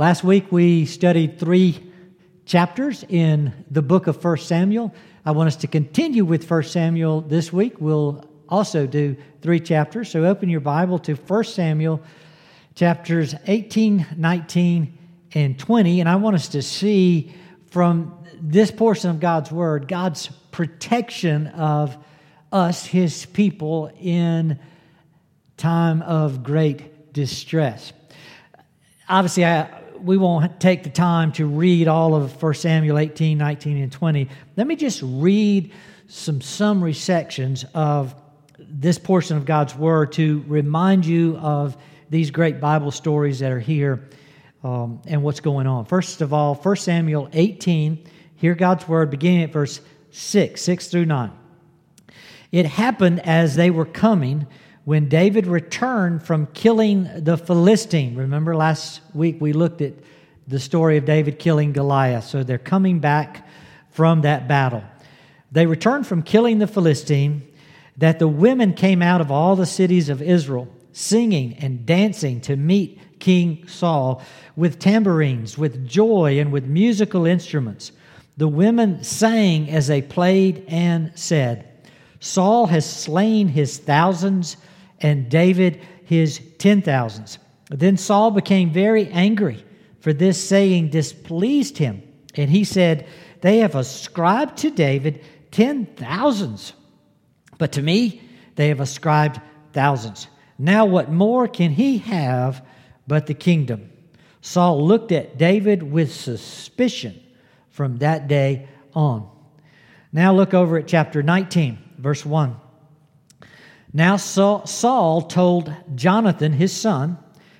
[0.00, 1.78] Last week we studied three
[2.46, 4.94] chapters in the book of 1 Samuel.
[5.26, 7.74] I want us to continue with 1 Samuel this week.
[7.78, 10.10] We'll also do three chapters.
[10.10, 12.00] So open your Bible to 1 Samuel
[12.74, 14.98] chapters 18, 19,
[15.34, 16.00] and 20.
[16.00, 17.34] And I want us to see
[17.70, 21.98] from this portion of God's Word God's protection of
[22.50, 24.58] us, His people, in
[25.58, 27.92] time of great distress.
[29.06, 33.76] Obviously, I, we won't take the time to read all of 1 Samuel 18, 19,
[33.82, 34.28] and 20.
[34.56, 35.72] Let me just read
[36.08, 38.14] some summary sections of
[38.58, 41.76] this portion of God's Word to remind you of
[42.08, 44.08] these great Bible stories that are here
[44.64, 45.84] um, and what's going on.
[45.84, 48.04] First of all, 1 Samuel 18,
[48.36, 49.80] hear God's Word beginning at verse
[50.10, 51.30] 6, 6 through 9.
[52.52, 54.46] It happened as they were coming
[54.84, 58.14] when David returned from killing the Philistine.
[58.16, 59.94] Remember last week we looked at
[60.48, 62.24] the story of David killing Goliath.
[62.24, 63.46] So they're coming back
[63.90, 64.82] from that battle.
[65.52, 67.46] They returned from killing the Philistine,
[67.96, 72.56] that the women came out of all the cities of Israel, singing and dancing to
[72.56, 74.22] meet King Saul
[74.56, 77.92] with tambourines, with joy, and with musical instruments.
[78.38, 81.69] The women sang as they played and said,
[82.20, 84.56] Saul has slain his thousands
[85.00, 87.38] and David his ten thousands.
[87.70, 89.64] Then Saul became very angry,
[90.00, 92.02] for this saying displeased him.
[92.34, 93.06] And he said,
[93.40, 96.74] They have ascribed to David ten thousands,
[97.58, 98.22] but to me
[98.56, 99.40] they have ascribed
[99.72, 100.26] thousands.
[100.58, 102.64] Now, what more can he have
[103.06, 103.90] but the kingdom?
[104.42, 107.18] Saul looked at David with suspicion
[107.70, 109.30] from that day on.
[110.12, 112.56] Now, look over at chapter 19, verse 1.
[113.92, 117.18] Now Saul told Jonathan, his son,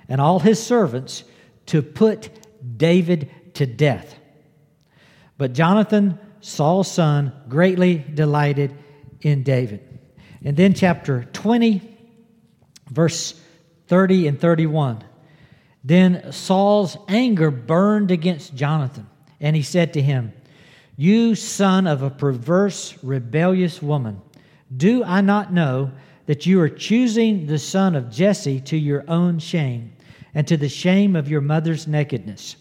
[0.08, 1.24] and all his servants
[1.66, 2.30] to put
[2.76, 4.18] David to death.
[5.38, 8.76] But Jonathan, Saul's son, greatly delighted
[9.22, 9.86] in David.
[10.42, 11.82] And then, chapter 20,
[12.88, 13.40] verse
[13.88, 15.04] 30 and 31.
[15.82, 19.06] Then Saul's anger burned against Jonathan,
[19.40, 20.32] and he said to him,
[20.96, 24.20] You son of a perverse, rebellious woman,
[24.76, 25.90] do I not know?
[26.30, 29.92] that you are choosing the son of Jesse to your own shame
[30.32, 32.54] and to the shame of your mother's nakedness.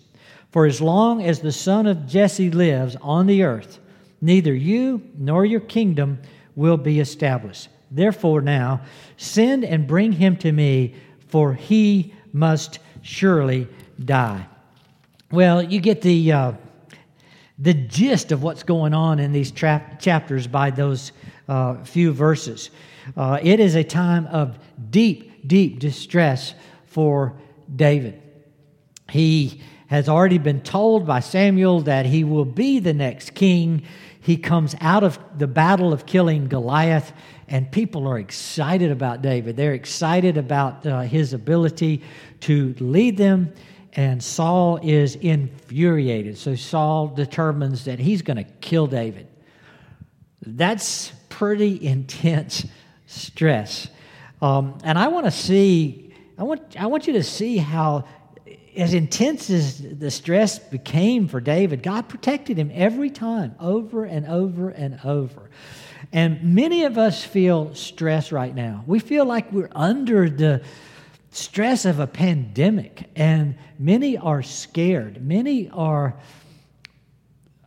[0.49, 3.77] For as long as the son of Jesse lives on the earth,
[4.21, 6.19] neither you nor your kingdom
[6.55, 7.69] will be established.
[7.91, 8.81] Therefore, now
[9.17, 10.95] send and bring him to me,
[11.27, 13.67] for he must surely
[14.03, 14.47] die.
[15.31, 16.53] Well, you get the uh,
[17.59, 21.11] the gist of what's going on in these tra- chapters by those
[21.47, 22.69] uh, few verses.
[23.17, 24.57] Uh, it is a time of
[24.89, 26.53] deep, deep distress
[26.85, 27.35] for
[27.75, 28.21] David.
[29.09, 33.81] He has already been told by Samuel that he will be the next king.
[34.21, 37.11] He comes out of the battle of killing Goliath,
[37.47, 39.57] and people are excited about David.
[39.57, 42.03] They're excited about uh, his ability
[42.41, 43.53] to lead them,
[43.93, 46.37] and Saul is infuriated.
[46.37, 49.27] So Saul determines that he's going to kill David.
[50.45, 52.65] That's pretty intense
[53.07, 53.87] stress.
[54.41, 58.05] Um, and I want to see, I want, I want you to see how,
[58.75, 64.25] as intense as the stress became for David, God protected him every time, over and
[64.27, 65.49] over and over.
[66.13, 68.83] And many of us feel stress right now.
[68.87, 70.61] We feel like we're under the
[71.31, 75.25] stress of a pandemic, and many are scared.
[75.25, 76.19] Many are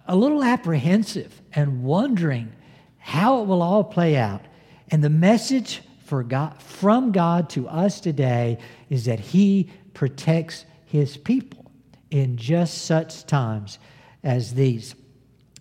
[0.06, 2.52] a little apprehensive and wondering
[2.98, 4.42] how it will all play out.
[4.90, 5.82] And the message
[6.22, 8.58] God, from God to us today
[8.90, 11.70] is that He protects His people
[12.10, 13.78] in just such times
[14.22, 14.94] as these.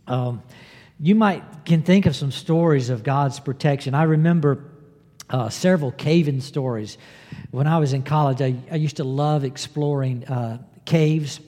[0.07, 0.44] Um,
[1.00, 3.95] you might can think of some stories of God's protection.
[3.95, 4.71] I remember
[5.31, 6.97] uh, several cave-in stories.
[7.52, 11.39] When I was in college, I, I used to love exploring uh, caves.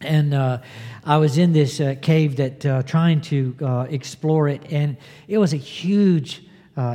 [0.00, 0.58] And uh,
[1.04, 4.96] I was in this uh, cave that uh, trying to uh, explore it, and
[5.28, 6.42] it was a huge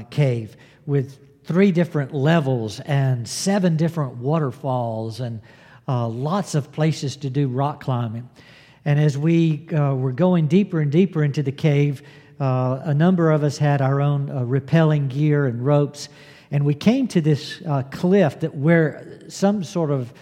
[0.09, 5.41] cave with three different levels and seven different waterfalls and
[5.87, 8.29] lots of places to do rock climbing.
[8.83, 12.03] And as we were going deeper and deeper into the cave,
[12.39, 16.09] uh, a number of us had our own uh, rappelling gear and ropes.
[16.51, 20.13] And we came to this uh, cliff that where some sort of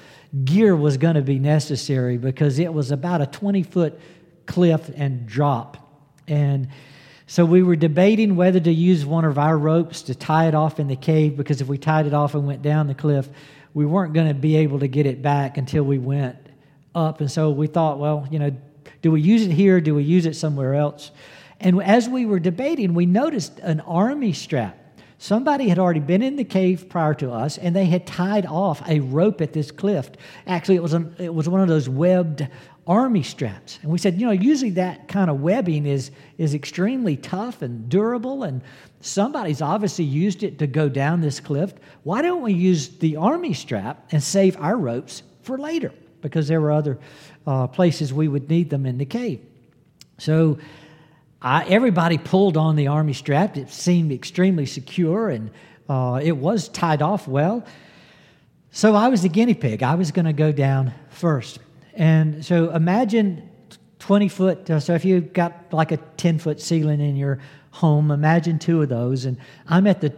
[0.44, 4.00] gear was going to be necessary because it was about a 20 foot
[4.46, 5.78] cliff and drop.
[6.28, 6.68] And
[7.28, 10.80] so we were debating whether to use one of our ropes to tie it off
[10.80, 13.30] in the cave because if we tied it off and went down the cliff,
[13.74, 16.38] we weren't going to be able to get it back until we went
[16.96, 17.22] up.
[17.22, 18.56] And so we thought, well, you know,
[19.02, 19.80] do we use it here?
[19.80, 21.12] Do we use it somewhere else?
[21.59, 24.77] And as we were debating, we noticed an army strap.
[25.19, 28.88] Somebody had already been in the cave prior to us, and they had tied off
[28.88, 30.12] a rope at this cliff.
[30.45, 32.48] Actually, it was, an, it was one of those webbed
[32.86, 33.80] army straps.
[33.81, 37.89] And we said, you know, usually that kind of webbing is, is extremely tough and
[37.89, 38.62] durable, and
[39.01, 41.74] somebody's obviously used it to go down this cliff.
[42.03, 45.92] Why don't we use the army strap and save our ropes for later?
[46.21, 47.00] Because there were other
[47.48, 49.42] uh, places we would need them in the cave.
[50.19, 50.60] So
[51.48, 53.56] I, everybody pulled on the army strap.
[53.56, 55.50] It seemed extremely secure and
[55.88, 57.66] uh, it was tied off well.
[58.72, 59.82] So I was the guinea pig.
[59.82, 61.60] I was going to go down first.
[61.94, 63.50] And so imagine
[64.00, 64.70] 20 foot.
[64.70, 67.40] Uh, so if you've got like a 10 foot ceiling in your
[67.72, 69.24] home, imagine two of those.
[69.24, 69.38] And
[69.70, 70.14] I'm at the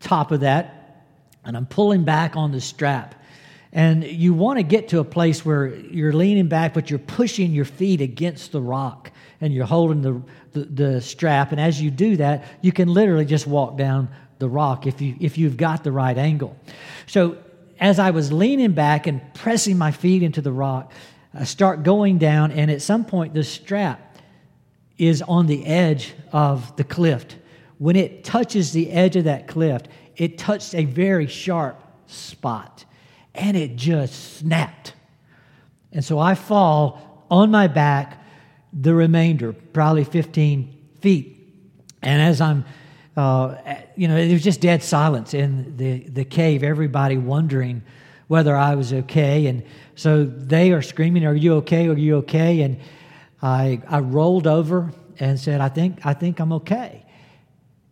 [0.00, 1.06] top of that
[1.46, 3.14] and I'm pulling back on the strap.
[3.72, 7.52] And you want to get to a place where you're leaning back, but you're pushing
[7.52, 10.22] your feet against the rock and you're holding the,
[10.52, 11.52] the, the, strap.
[11.52, 15.16] And as you do that, you can literally just walk down the rock if, you,
[15.20, 16.56] if you've got the right angle.
[17.06, 17.38] So
[17.78, 20.92] as I was leaning back and pressing my feet into the rock,
[21.34, 24.18] I start going down, and at some point, the strap
[24.96, 27.26] is on the edge of the cliff.
[27.78, 29.82] When it touches the edge of that cliff,
[30.16, 32.86] it touched a very sharp spot,
[33.34, 34.94] and it just snapped.
[35.92, 38.22] And so I fall on my back
[38.78, 41.32] the remainder, probably 15 feet.
[42.02, 42.64] And as I'm,
[43.16, 43.56] uh,
[43.96, 47.82] you know, there was just dead silence in the, the cave, everybody wondering
[48.28, 49.46] whether I was okay.
[49.46, 49.64] And
[49.94, 51.88] so they are screaming, Are you okay?
[51.88, 52.60] Are you okay?
[52.60, 52.78] And
[53.40, 57.04] I, I rolled over and said, I think, I think I'm okay.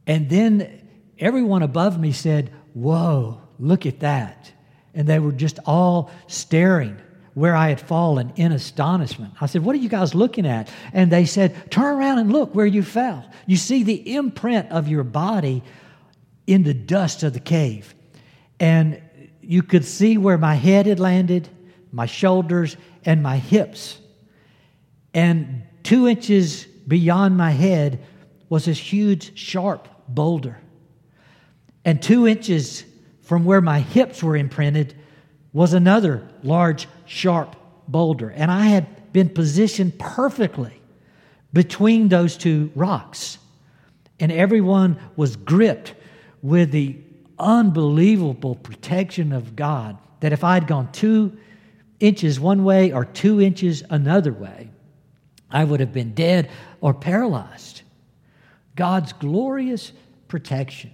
[0.06, 0.86] And then
[1.18, 4.52] everyone above me said, Whoa, look at that.
[4.92, 7.00] And they were just all staring
[7.34, 9.34] where I had fallen in astonishment.
[9.40, 10.70] I said, What are you guys looking at?
[10.92, 13.28] And they said, Turn around and look where you fell.
[13.46, 15.62] You see the imprint of your body
[16.46, 17.94] in the dust of the cave.
[18.60, 19.02] And
[19.40, 21.48] you could see where my head had landed,
[21.92, 23.98] my shoulders, and my hips.
[25.12, 28.00] And two inches beyond my head
[28.48, 30.60] was this huge, sharp boulder.
[31.84, 32.84] And two inches
[33.22, 34.94] from where my hips were imprinted
[35.54, 37.56] was another large, sharp
[37.88, 38.28] boulder.
[38.28, 40.82] And I had been positioned perfectly
[41.54, 43.38] between those two rocks.
[44.20, 45.94] And everyone was gripped
[46.42, 46.96] with the
[47.38, 51.36] unbelievable protection of God that if I'd gone two
[52.00, 54.70] inches one way or two inches another way,
[55.50, 56.50] I would have been dead
[56.80, 57.82] or paralyzed.
[58.74, 59.92] God's glorious
[60.26, 60.92] protection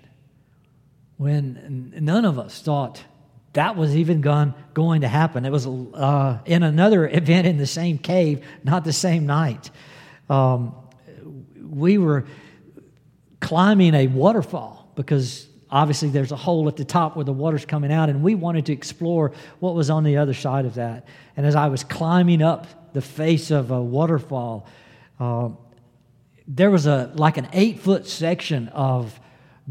[1.17, 3.03] when none of us thought
[3.53, 5.45] that was even gone, going to happen.
[5.45, 9.71] It was uh, in another event in the same cave, not the same night.
[10.29, 10.75] Um,
[11.61, 12.27] we were
[13.41, 17.93] climbing a waterfall because obviously there's a hole at the top where the water's coming
[17.93, 21.07] out, and we wanted to explore what was on the other side of that.
[21.37, 24.67] And as I was climbing up the face of a waterfall,
[25.19, 25.51] uh,
[26.47, 29.19] there was a like an eight foot section of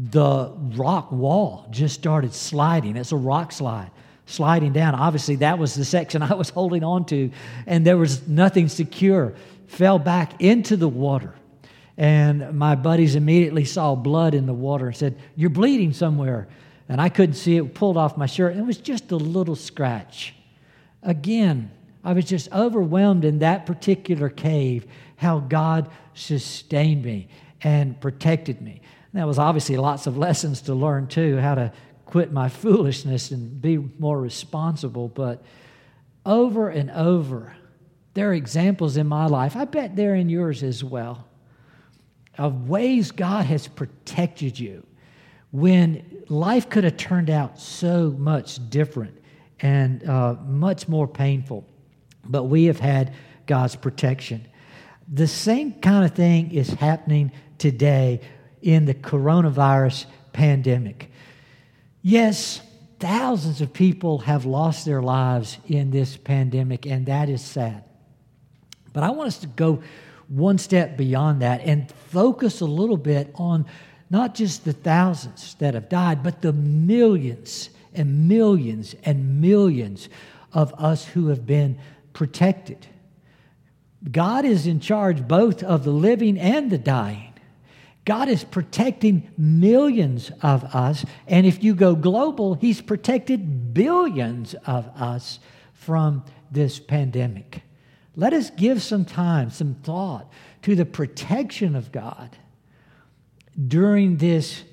[0.08, 2.96] the rock wall just started sliding.
[2.96, 3.90] It's a rock slide
[4.26, 4.94] sliding down.
[4.94, 7.30] Obviously, that was the section I was holding on to,
[7.66, 9.34] and there was nothing secure.
[9.66, 11.34] Fell back into the water.
[11.96, 16.48] And my buddies immediately saw blood in the water and said, You're bleeding somewhere.
[16.88, 20.34] And I couldn't see it, pulled off my shirt, it was just a little scratch.
[21.02, 21.70] Again,
[22.02, 27.28] I was just overwhelmed in that particular cave how God sustained me
[27.62, 28.80] and protected me.
[29.12, 31.72] That was obviously lots of lessons to learn too, how to
[32.06, 35.08] quit my foolishness and be more responsible.
[35.08, 35.42] But
[36.24, 37.54] over and over,
[38.14, 41.26] there are examples in my life, I bet they're in yours as well,
[42.36, 44.86] of ways God has protected you
[45.52, 49.16] when life could have turned out so much different
[49.60, 51.66] and uh, much more painful.
[52.24, 53.14] But we have had
[53.46, 54.46] God's protection.
[55.12, 58.20] The same kind of thing is happening today
[58.62, 61.10] in the coronavirus pandemic.
[62.02, 62.60] Yes,
[62.98, 67.84] thousands of people have lost their lives in this pandemic, and that is sad.
[68.92, 69.82] But I want us to go
[70.28, 73.66] one step beyond that and focus a little bit on
[74.10, 80.08] not just the thousands that have died, but the millions and millions and millions
[80.52, 81.78] of us who have been
[82.12, 82.86] protected.
[84.10, 87.29] God is in charge both of the living and the dying.
[88.10, 91.04] God is protecting millions of us.
[91.28, 95.38] And if you go global, He's protected billions of us
[95.74, 97.62] from this pandemic.
[98.16, 100.28] Let us give some time, some thought
[100.62, 102.36] to the protection of God
[103.68, 104.64] during this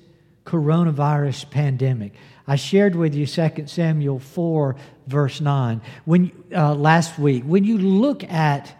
[0.44, 2.14] coronavirus pandemic.
[2.44, 4.74] I shared with you 2 Samuel 4,
[5.06, 7.44] verse 9, when, uh, last week.
[7.44, 8.74] When you look at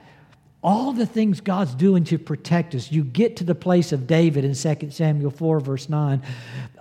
[0.63, 4.45] all the things God's doing to protect us, you get to the place of David
[4.45, 6.23] in 2 Samuel 4, verse 9,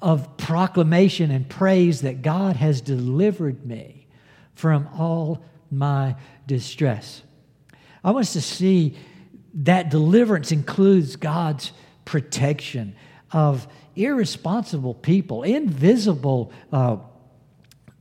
[0.01, 4.07] of proclamation and praise that God has delivered me
[4.55, 6.15] from all my
[6.47, 7.21] distress.
[8.03, 8.97] I want us to see
[9.53, 11.71] that deliverance includes God's
[12.05, 12.95] protection
[13.31, 16.97] of irresponsible people, invisible uh,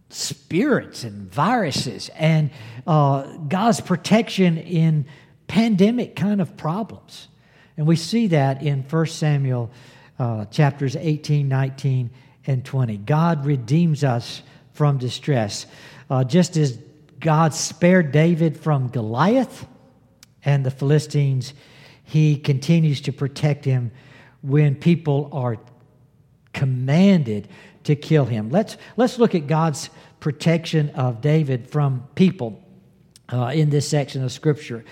[0.09, 2.51] spirits and viruses, and
[2.87, 5.07] uh, God's protection in
[5.47, 7.29] pandemic kind of problems.
[7.77, 9.71] And we see that in 1 Samuel
[10.19, 12.11] uh, chapters 18, 19,
[12.47, 12.97] and 20.
[12.99, 15.67] God redeems us from distress.
[16.09, 16.79] Uh, just as
[17.21, 19.67] God spared David from Goliath
[20.45, 21.55] and the Philistines,
[22.05, 23.91] he continues to protect him
[24.43, 25.57] when people are
[26.53, 27.49] commanded
[27.85, 28.51] to kill him.
[28.51, 32.63] Let's, let's look at God's protection of David from people
[33.33, 34.85] uh, in this section of Scripture.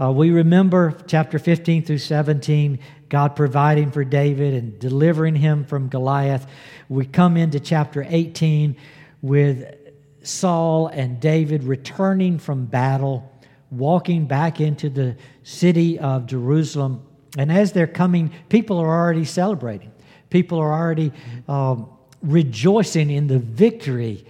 [0.00, 2.78] Uh, we remember chapter 15 through 17,
[3.08, 6.46] God providing for David and delivering him from Goliath.
[6.88, 8.76] We come into chapter 18
[9.22, 9.74] with
[10.22, 13.30] Saul and David returning from battle,
[13.70, 17.02] walking back into the city of Jerusalem.
[17.36, 19.92] And as they're coming, people are already celebrating.
[20.30, 21.12] People are already
[21.48, 21.88] um,
[22.22, 24.24] rejoicing in the victory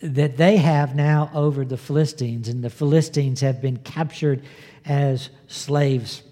[0.00, 4.44] that they have now over the Philistines, and the Philistines have been captured
[4.84, 6.22] as slaves.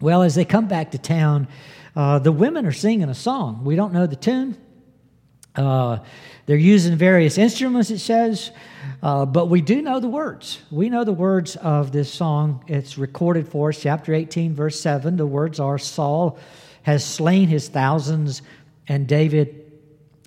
[0.00, 1.48] Well, as they come back to town,
[1.96, 3.64] uh, the women are singing a song.
[3.64, 4.56] We don't know the tune.
[5.54, 5.98] Uh,
[6.46, 8.52] they're using various instruments, it says,
[9.02, 10.60] uh, but we do know the words.
[10.70, 12.64] We know the words of this song.
[12.68, 15.16] It's recorded for us, chapter 18, verse 7.
[15.16, 16.38] The words are Saul
[16.82, 18.40] has slain his thousands,
[18.86, 19.72] and David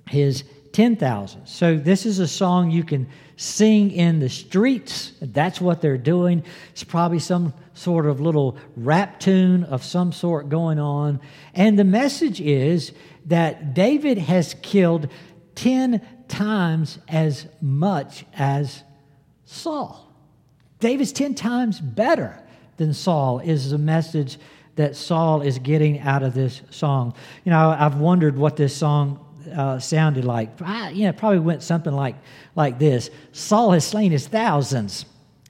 [0.06, 1.46] his ten thousand.
[1.46, 5.12] So, this is a song you can sing in the streets.
[5.20, 6.44] That's what they're doing.
[6.70, 11.20] It's probably some sort of little rap tune of some sort going on.
[11.54, 12.92] And the message is
[13.26, 15.08] that David has killed
[15.54, 18.82] 10 times as much as
[19.44, 20.08] Saul.
[20.80, 22.38] David's 10 times better
[22.76, 24.38] than Saul, is the message
[24.76, 27.14] that Saul is getting out of this song.
[27.44, 30.50] You know, I've wondered what this song uh, sounded like.
[30.92, 32.16] You know, probably went something like,
[32.54, 35.04] like this Saul has slain his thousands.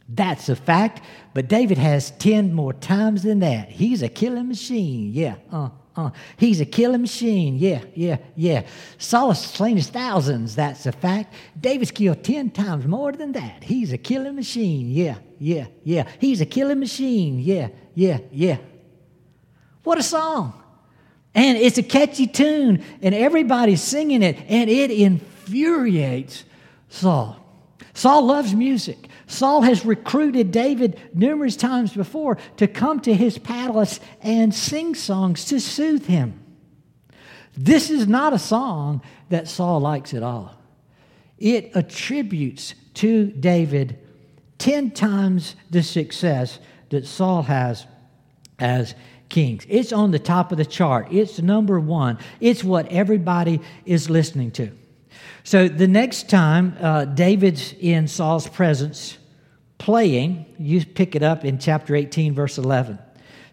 [0.09, 3.71] That's a fact, but David has 10 more times than that.
[3.71, 5.13] He's a killing machine.
[5.13, 6.11] Yeah, uh, uh.
[6.37, 7.57] He's a killing machine.
[7.57, 8.67] Yeah, yeah, yeah.
[8.99, 10.55] Saul has slain his thousands.
[10.55, 11.33] That's a fact.
[11.59, 13.65] David's killed 10 times more than that.
[13.65, 14.91] He's a killing machine.
[14.91, 16.07] Yeah, yeah, yeah.
[16.19, 17.39] He's a killing machine.
[17.39, 18.59] Yeah, yeah, yeah.
[19.85, 20.62] What a song.
[21.35, 26.45] And it's a catchy tune, and everybody's singing it, and it infuriates
[26.89, 27.39] Saul.
[27.95, 29.09] Saul loves music.
[29.27, 35.47] Saul has recruited David numerous times before to come to his palace and sing songs
[35.47, 36.39] to soothe him.
[37.57, 40.55] This is not a song that Saul likes at all.
[41.39, 43.99] It attributes to David
[44.59, 46.59] 10 times the success
[46.91, 47.87] that Saul has
[48.59, 48.95] as
[49.33, 49.67] Kings.
[49.69, 51.09] It's on the top of the chart.
[51.11, 52.19] It's number one.
[52.39, 54.71] It's what everybody is listening to.
[55.43, 59.19] So the next time uh, David's in Saul's presence
[59.79, 62.95] playing, you pick it up in chapter 18, verse 11.
[62.95, 63.01] It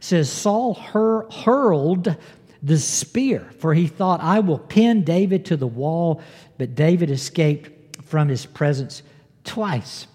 [0.01, 2.15] says, Saul hur- hurled
[2.62, 6.21] the spear, for he thought, I will pin David to the wall,
[6.57, 9.01] but David escaped from his presence
[9.45, 10.07] twice.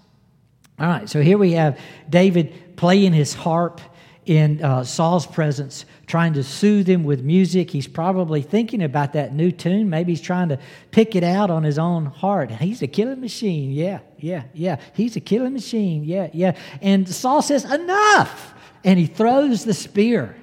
[0.79, 1.81] All right, so here we have
[2.11, 3.81] David playing his harp
[4.27, 7.71] in uh, Saul's presence, trying to soothe him with music.
[7.71, 9.91] He's probably thinking about that new tune.
[9.91, 10.59] Maybe he's trying to
[10.91, 12.51] pick it out on his own heart.
[12.51, 13.71] He's a killing machine.
[13.71, 14.77] Yeah, yeah, yeah.
[14.95, 16.05] He's a killing machine.
[16.05, 16.57] Yeah, yeah.
[16.81, 18.55] And Saul says, Enough!
[18.83, 20.37] And he throws the spear.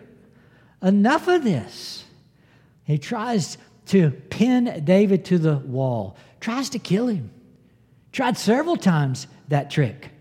[0.82, 2.04] Enough of this.
[2.84, 3.58] He tries
[3.88, 7.32] to pin David to the wall, tries to kill him.
[8.12, 10.12] Tried several times that trick.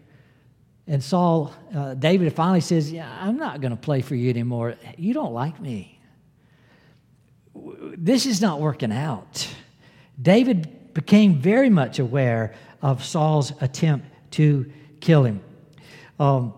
[0.91, 4.75] And Saul, uh, David finally says, yeah, I'm not going to play for you anymore.
[4.99, 6.01] You don't like me.
[7.97, 9.49] This is not working out.
[10.21, 14.69] David became very much aware of Saul's attempt to
[14.99, 15.41] kill him.
[16.19, 16.55] Um,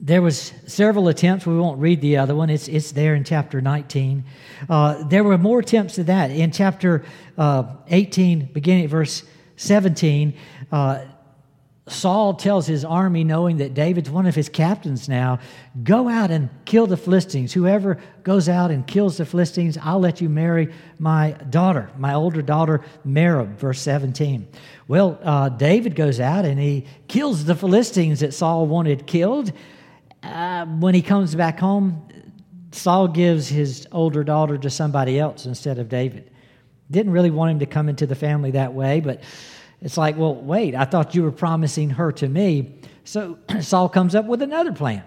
[0.00, 1.46] there was several attempts.
[1.46, 2.50] We won't read the other one.
[2.50, 4.24] It's, it's there in chapter 19.
[4.68, 6.32] Uh, there were more attempts to that.
[6.32, 7.04] In chapter
[7.38, 9.22] uh, 18, beginning at verse
[9.54, 10.34] 17,
[10.72, 11.04] uh,
[11.86, 15.38] Saul tells his army, knowing that David's one of his captains now,
[15.82, 17.52] go out and kill the Philistines.
[17.52, 22.40] Whoever goes out and kills the Philistines, I'll let you marry my daughter, my older
[22.40, 24.48] daughter, Merab, verse 17.
[24.88, 29.52] Well, uh, David goes out and he kills the Philistines that Saul wanted killed.
[30.22, 32.08] Uh, when he comes back home,
[32.72, 36.30] Saul gives his older daughter to somebody else instead of David.
[36.90, 39.22] Didn't really want him to come into the family that way, but
[39.84, 42.80] it's like, well, wait, I thought you were promising her to me.
[43.04, 45.04] So Saul comes up with another plan.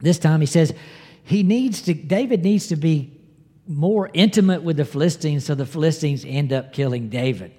[0.00, 0.74] This time he says
[1.22, 3.16] he needs to, David needs to be
[3.68, 7.52] more intimate with the Philistines so the Philistines end up killing David.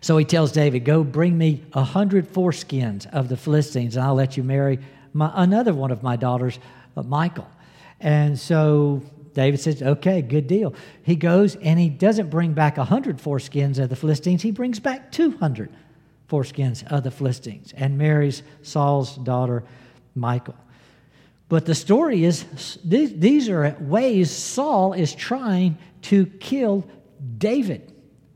[0.00, 4.14] So he tells David, Go bring me a hundred foreskins of the Philistines, and I'll
[4.14, 4.78] let you marry
[5.12, 6.58] my, another one of my daughters,
[6.96, 7.46] uh, Michal.
[8.00, 9.02] And so
[9.40, 10.74] David says, okay, good deal.
[11.02, 15.10] He goes and he doesn't bring back 100 foreskins of the Philistines, he brings back
[15.12, 15.72] 200
[16.28, 19.64] foreskins of the Philistines and marries Saul's daughter,
[20.14, 20.54] Michal.
[21.48, 22.44] But the story is
[22.84, 26.86] these are ways Saul is trying to kill
[27.38, 27.94] David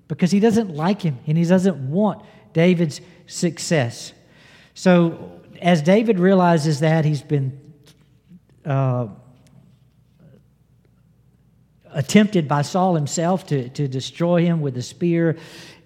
[0.09, 4.15] because he doesn't like him and he doesn't want David's success.
[4.73, 7.61] So, as David realizes that, he's been
[8.65, 9.09] uh,
[11.95, 15.39] attempted by Saul himself to, to destroy him with a spear.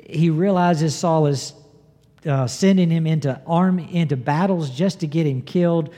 [0.09, 1.53] He realizes Saul is
[2.27, 5.95] uh, sending him into arm into battles just to get him killed.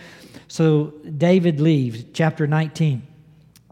[0.49, 3.07] So David leaves, chapter 19,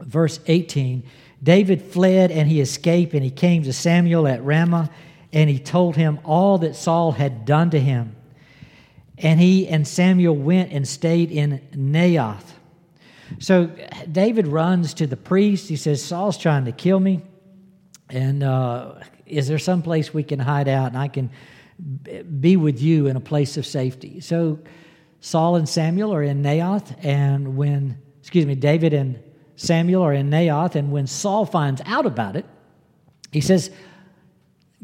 [0.00, 1.02] verse 18.
[1.42, 4.90] David fled and he escaped, and he came to Samuel at Ramah,
[5.33, 8.16] and he told him all that Saul had done to him.
[9.18, 12.54] And he and Samuel went and stayed in Naioth.
[13.39, 13.71] So
[14.11, 15.69] David runs to the priest.
[15.69, 17.23] He says, Saul's trying to kill me.
[18.11, 18.95] And uh,
[19.27, 21.31] is there some place we can hide out and I can
[22.41, 24.21] be with you in a place of safety?
[24.21, 24.59] So
[25.21, 27.05] Saul and Samuel are in Naioth.
[27.05, 29.23] And when, excuse me, David and
[29.57, 30.75] Samuel are in Naioth.
[30.75, 32.47] And when Saul finds out about it,
[33.33, 33.71] he says,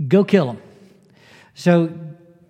[0.09, 0.63] Go kill him.
[1.55, 1.93] So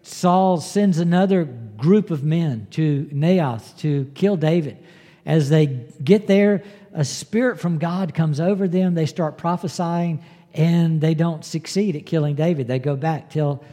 [0.02, 4.78] Saul sends another group of men to Naioth to kill David.
[5.26, 5.66] As they
[6.02, 8.94] get there, a spirit from God comes over them.
[8.94, 12.68] They start prophesying, and they don't succeed at killing David.
[12.68, 13.64] They go back till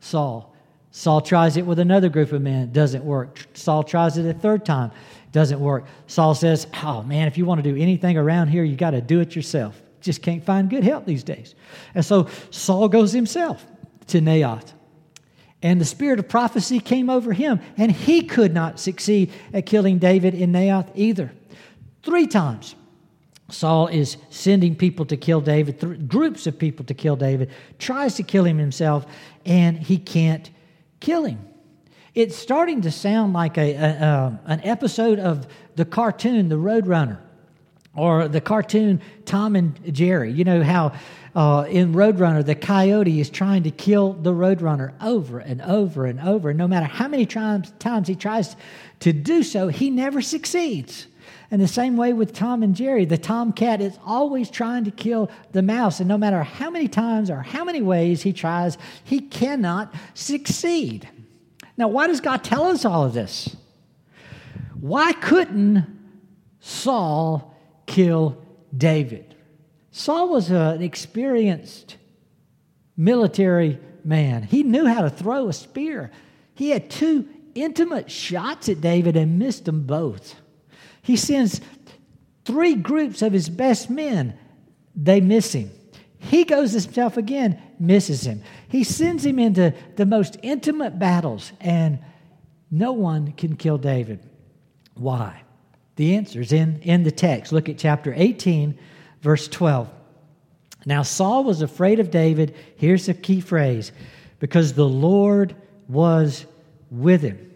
[0.00, 0.54] Saul.
[0.90, 3.38] Saul tries it with another group of men, doesn't work.
[3.54, 4.92] Saul tries it a third time,
[5.32, 5.86] doesn't work.
[6.06, 9.00] Saul says, Oh man, if you want to do anything around here, you got to
[9.00, 9.80] do it yourself.
[10.02, 11.54] Just can't find good help these days.
[11.94, 13.64] And so Saul goes himself
[14.08, 14.72] to Naioth.
[15.62, 19.98] And the spirit of prophecy came over him, and he could not succeed at killing
[19.98, 21.32] David in Naioth either.
[22.02, 22.74] Three times,
[23.48, 28.14] Saul is sending people to kill David, th- groups of people to kill David, tries
[28.16, 29.06] to kill him himself,
[29.44, 30.50] and he can't
[31.00, 31.38] kill him.
[32.14, 35.46] It's starting to sound like a, a an episode of
[35.76, 37.18] the cartoon, The Roadrunner,
[37.94, 40.32] or the cartoon Tom and Jerry.
[40.32, 40.92] You know how
[41.34, 46.20] uh, in Roadrunner, the coyote is trying to kill the Roadrunner over and over and
[46.20, 46.50] over.
[46.50, 48.54] And no matter how many times, times he tries
[49.00, 51.06] to do so, he never succeeds.
[51.50, 55.30] And the same way with Tom and Jerry, the tomcat is always trying to kill
[55.52, 56.00] the mouse.
[56.00, 61.08] And no matter how many times or how many ways he tries, he cannot succeed.
[61.76, 63.54] Now, why does God tell us all of this?
[64.80, 65.86] Why couldn't
[66.60, 68.42] Saul kill
[68.76, 69.31] David?
[69.92, 71.98] Saul was an experienced
[72.96, 74.42] military man.
[74.42, 76.10] He knew how to throw a spear.
[76.54, 80.34] He had two intimate shots at David and missed them both.
[81.02, 81.60] He sends
[82.44, 84.38] three groups of his best men,
[84.96, 85.70] they miss him.
[86.18, 88.42] He goes himself again, misses him.
[88.68, 91.98] He sends him into the most intimate battles, and
[92.70, 94.20] no one can kill David.
[94.94, 95.42] Why?
[95.96, 97.52] The answer is in, in the text.
[97.52, 98.78] Look at chapter 18,
[99.22, 99.88] Verse 12.
[100.84, 102.54] Now Saul was afraid of David.
[102.76, 103.92] Here's the key phrase
[104.40, 105.54] because the Lord
[105.88, 106.44] was
[106.90, 107.50] with him,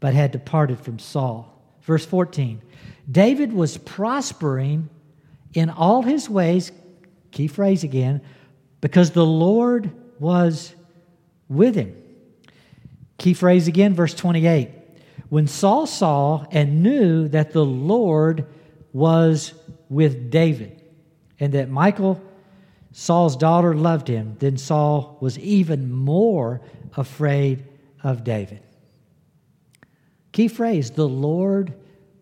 [0.00, 1.48] but had departed from Saul.
[1.82, 2.62] Verse 14.
[3.10, 4.88] David was prospering
[5.52, 6.72] in all his ways,
[7.30, 8.22] key phrase again,
[8.80, 10.74] because the Lord was
[11.48, 11.94] with him.
[13.18, 14.70] Key phrase again, verse 28.
[15.28, 18.46] When Saul saw and knew that the Lord
[18.92, 19.54] was
[19.92, 20.82] with David,
[21.38, 22.20] and that Michal,
[22.92, 26.62] Saul's daughter, loved him, then Saul was even more
[26.96, 27.64] afraid
[28.02, 28.62] of David.
[30.32, 31.74] Key phrase the Lord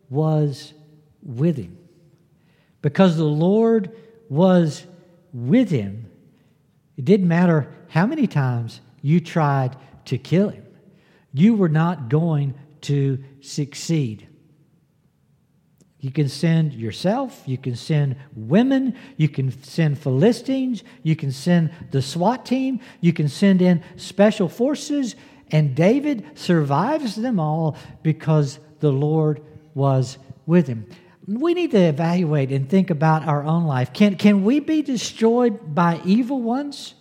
[0.08, 0.74] was
[1.22, 1.78] with him.
[2.82, 3.96] Because the Lord
[4.28, 4.84] was
[5.32, 6.10] with him,
[6.96, 10.66] it didn't matter how many times you tried to kill him.
[11.32, 14.26] You were not going to succeed.
[16.00, 21.70] You can send yourself, you can send women, you can send Philistines, you can send
[21.90, 25.14] the SWAT team, you can send in special forces,
[25.50, 29.42] and David survives them all because the Lord
[29.74, 30.86] was with him.
[31.26, 33.92] We need to evaluate and think about our own life.
[33.92, 36.94] Can, can we be destroyed by evil ones?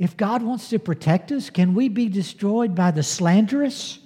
[0.00, 4.00] If God wants to protect us, can we be destroyed by the slanderous,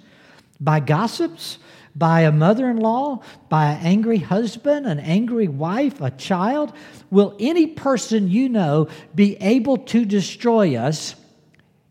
[0.61, 1.59] by gossips,
[1.95, 6.73] by a mother in law, by an angry husband, an angry wife, a child?
[7.11, 11.15] Will any person you know be able to destroy us?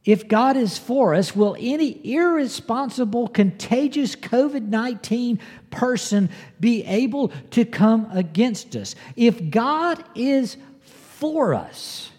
[0.05, 5.39] If God is for us, will any irresponsible, contagious COVID 19
[5.69, 8.95] person be able to come against us?
[9.15, 12.09] If God is for us,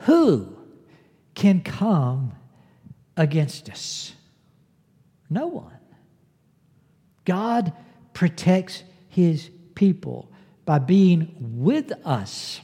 [0.00, 0.56] who
[1.36, 2.32] can come
[3.16, 4.12] against us?
[5.30, 5.75] No one.
[7.26, 7.74] God
[8.14, 10.32] protects his people
[10.64, 12.62] by being with us.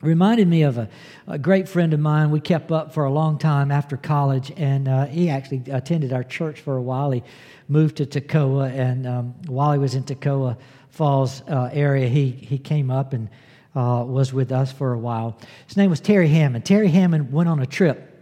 [0.00, 0.88] Reminded me of a,
[1.26, 4.86] a, great friend of mine we kept up for a long time after college, and
[4.86, 7.10] uh, he actually attended our church for a while.
[7.10, 7.22] He
[7.68, 10.58] moved to Toccoa, and um, while he was in Toccoa
[10.90, 13.28] Falls uh, area, he, he came up and
[13.74, 15.38] uh, was with us for a while.
[15.66, 16.64] His name was Terry Hammond.
[16.64, 18.13] Terry Hammond went on a trip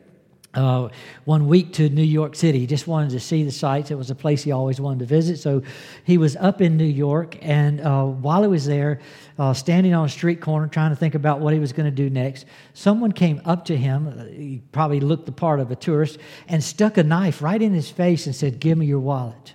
[0.54, 0.88] uh,
[1.24, 2.60] one week to New York City.
[2.60, 3.90] He just wanted to see the sights.
[3.90, 5.38] It was a place he always wanted to visit.
[5.38, 5.62] So
[6.04, 9.00] he was up in New York, and uh, while he was there,
[9.38, 11.90] uh, standing on a street corner trying to think about what he was going to
[11.90, 14.28] do next, someone came up to him.
[14.34, 17.90] He probably looked the part of a tourist and stuck a knife right in his
[17.90, 19.54] face and said, Give me your wallet.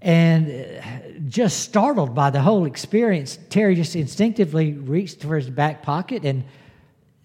[0.00, 5.82] And uh, just startled by the whole experience, Terry just instinctively reached for his back
[5.82, 6.42] pocket and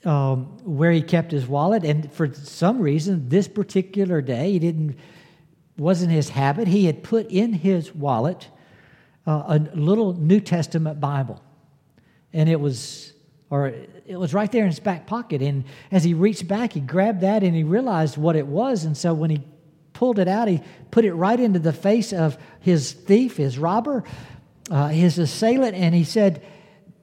[0.08, 4.98] um, where he kept his wallet, and for some reason, this particular day, he didn't
[5.78, 6.68] wasn't his habit.
[6.68, 8.48] He had put in his wallet
[9.28, 11.44] uh, a little New Testament Bible,
[12.34, 13.14] and it was
[13.50, 13.68] or
[14.06, 15.42] it was right there in his back pocket.
[15.42, 18.84] And as he reached back, he grabbed that and he realized what it was.
[18.84, 19.42] And so when he
[19.94, 24.04] pulled it out, he put it right into the face of his thief, his robber,
[24.70, 26.44] uh, his assailant, and he said,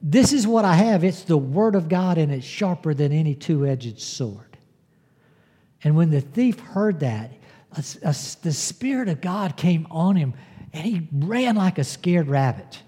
[0.07, 1.03] this is what I have.
[1.03, 4.55] It's the Word of God, and it's sharper than any two edged sword.
[5.83, 7.31] And when the thief heard that,
[7.71, 10.35] a, a, the Spirit of God came on him,
[10.73, 12.83] and he ran like a scared rabbit.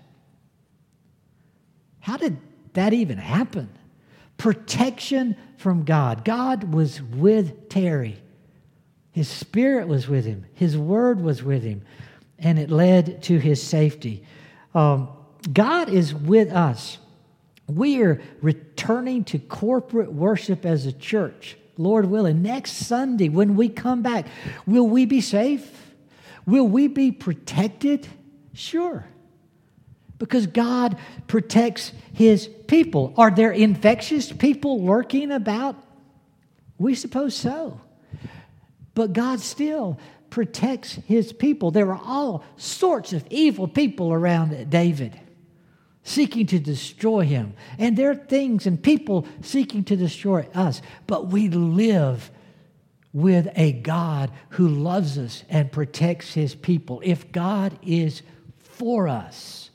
[1.99, 2.38] How did
[2.73, 3.67] that even happen?
[4.38, 6.23] Protection from God.
[6.23, 8.21] God was with Terry.
[9.10, 11.82] His spirit was with him, his word was with him,
[12.38, 14.23] and it led to his safety.
[14.75, 15.10] Um,
[15.51, 16.99] God is with us.
[17.67, 22.41] We are returning to corporate worship as a church, Lord willing.
[22.41, 24.25] Next Sunday, when we come back,
[24.65, 25.69] will we be safe?
[26.45, 28.08] Will we be protected?
[28.53, 29.06] Sure.
[30.17, 33.13] Because God protects his people.
[33.17, 35.75] Are there infectious people lurking about?
[36.77, 37.82] We suppose so.
[38.93, 39.99] But God still
[40.30, 41.71] protects his people.
[41.71, 45.19] There were all sorts of evil people around David
[46.07, 47.53] seeking to destroy him.
[47.77, 50.81] And there are things and people seeking to destroy us.
[51.05, 52.31] But we live
[53.11, 57.01] with a God who loves us and protects his people.
[57.03, 58.21] If God is
[58.61, 59.69] for us,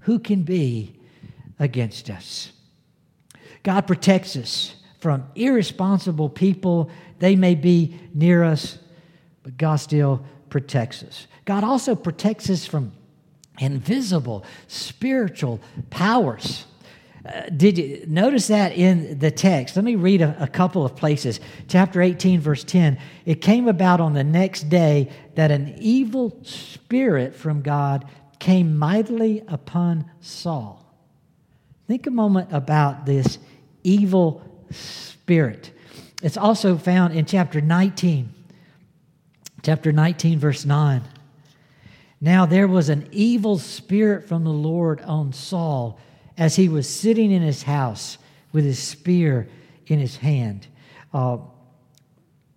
[0.00, 0.98] who can be
[1.58, 2.52] against us?
[3.62, 6.90] God protects us from irresponsible people.
[7.18, 8.78] They may be near us,
[9.42, 11.26] but God still protects us.
[11.44, 12.92] God also protects us from
[13.58, 16.64] invisible spiritual powers.
[17.26, 19.76] Uh, did you notice that in the text?
[19.76, 21.40] Let me read a, a, couple of places.
[21.66, 22.98] Chapter 18, verse 10.
[23.26, 28.06] It came about on the next day that an evil spirit from God
[28.38, 30.84] came mightily upon Saul.
[31.86, 33.38] Think a moment about this
[33.82, 35.72] evil spirit.
[36.22, 38.32] It's also found in chapter 19.
[39.62, 41.02] Chapter 19, verse 9.
[42.20, 45.98] Now there was an evil spirit from the Lord on Saul
[46.36, 48.18] as he was sitting in his house
[48.52, 49.48] with his spear
[49.86, 50.66] in his hand.
[51.12, 51.38] Uh,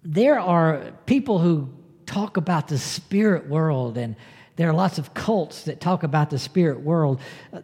[0.04, 1.69] there are people who
[2.06, 4.15] talk about the spirit world, and
[4.56, 7.21] there are lots of cults that talk about the spirit world.
[7.54, 7.62] Uh,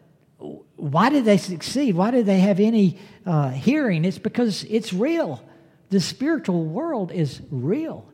[0.75, 1.95] why did they succeed?
[1.95, 4.05] Why did they have any uh, hearing?
[4.05, 5.43] It's because it's real.
[5.89, 8.07] The spiritual world is real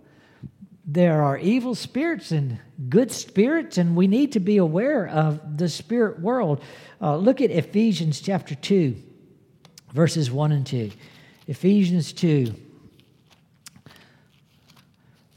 [0.85, 5.69] there are evil spirits and good spirits, and we need to be aware of the
[5.69, 6.61] spirit world.
[7.01, 8.95] Uh, look at Ephesians chapter 2,
[9.93, 10.91] verses 1 and 2.
[11.47, 12.53] Ephesians 2,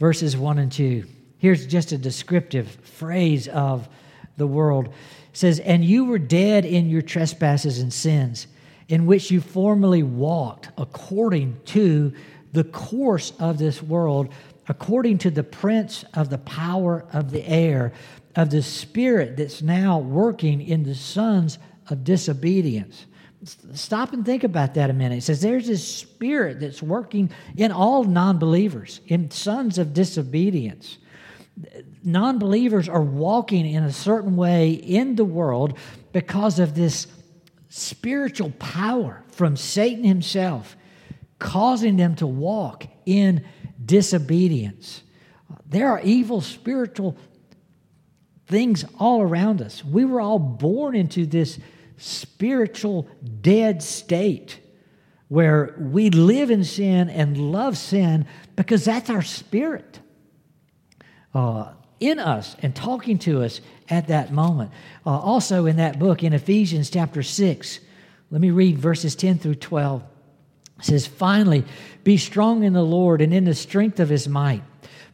[0.00, 1.04] verses 1 and 2.
[1.38, 3.88] Here's just a descriptive phrase of
[4.37, 4.88] the world.
[4.88, 4.92] It
[5.32, 8.48] says, And you were dead in your trespasses and sins,
[8.88, 12.12] in which you formerly walked according to
[12.52, 14.32] the course of this world,
[14.68, 17.92] according to the prince of the power of the air,
[18.35, 23.07] of the spirit that's now working in the sons of disobedience.
[23.74, 25.18] Stop and think about that a minute.
[25.18, 30.98] It says there's this spirit that's working in all non believers, in sons of disobedience.
[32.02, 35.79] Non believers are walking in a certain way in the world
[36.12, 37.07] because of this
[37.68, 40.76] spiritual power from Satan himself,
[41.38, 43.44] causing them to walk in
[43.85, 45.03] disobedience.
[45.67, 47.17] There are evil spiritual
[48.47, 49.85] things all around us.
[49.85, 51.59] We were all born into this
[51.97, 53.09] spiritual
[53.41, 54.61] dead state
[55.29, 59.99] where we live in sin and love sin because that's our spirit
[61.35, 64.71] uh, in us and talking to us at that moment.
[65.05, 67.81] Uh, also, in that book, in Ephesians chapter 6,
[68.31, 70.03] let me read verses 10 through 12.
[70.79, 71.65] It says, Finally,
[72.05, 74.62] be strong in the Lord and in the strength of his might.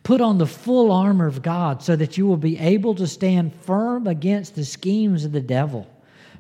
[0.03, 3.55] Put on the full armor of God so that you will be able to stand
[3.55, 5.89] firm against the schemes of the devil.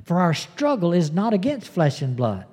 [0.04, 2.44] For our struggle is not against flesh and blood,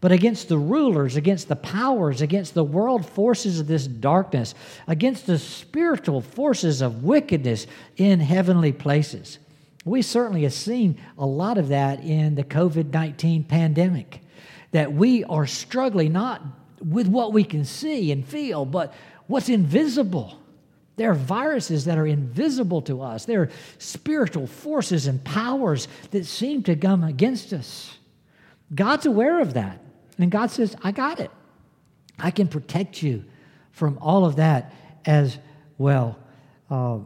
[0.00, 4.54] but against the rulers, against the powers, against the world forces of this darkness,
[4.86, 7.66] against the spiritual forces of wickedness
[7.98, 9.38] in heavenly places.
[9.84, 14.22] We certainly have seen a lot of that in the COVID 19 pandemic,
[14.72, 16.42] that we are struggling not
[16.84, 18.94] with what we can see and feel, but
[19.26, 20.38] what's invisible.
[20.96, 23.24] There are viruses that are invisible to us.
[23.24, 27.96] There are spiritual forces and powers that seem to come against us.
[28.74, 29.80] God's aware of that.
[30.18, 31.30] And God says, I got it.
[32.18, 33.24] I can protect you
[33.70, 34.72] from all of that
[35.04, 35.38] as
[35.78, 36.18] well.
[36.68, 36.98] Uh,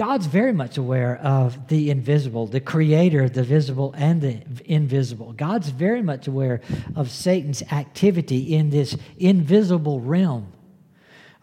[0.00, 5.34] God's very much aware of the invisible, the creator of the visible and the invisible.
[5.34, 6.62] God's very much aware
[6.96, 10.54] of Satan's activity in this invisible realm.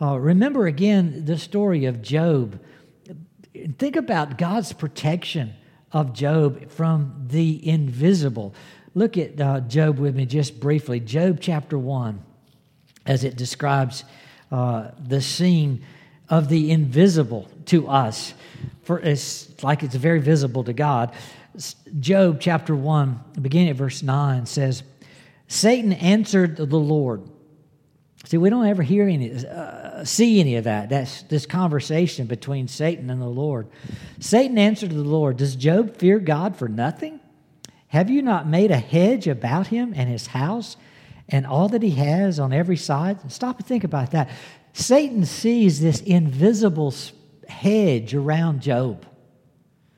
[0.02, 2.60] Uh, remember again the story of Job.
[3.78, 5.54] Think about God's protection
[5.92, 8.56] of Job from the invisible.
[8.96, 11.00] Look at uh, Job with me just briefly.
[11.00, 12.24] Job chapter 1,
[13.06, 14.04] as it describes
[14.52, 15.84] uh, the scene
[16.28, 18.34] of the invisible to us.
[18.84, 21.14] For it's like it's very visible to God.
[22.00, 24.84] Job chapter 1, beginning at verse 9, says,
[25.48, 27.24] Satan answered the Lord.
[28.26, 30.90] See, we don't ever hear any, uh, see any of that.
[30.90, 33.68] That's this conversation between Satan and the Lord.
[34.20, 37.22] Satan answered the Lord, Does Job fear God for nothing?
[37.88, 40.76] Have you not made a hedge about him and his house
[41.30, 43.32] and all that he has on every side?
[43.32, 44.30] Stop and think about that.
[44.74, 46.92] Satan sees this invisible
[47.50, 49.06] hedge around Job.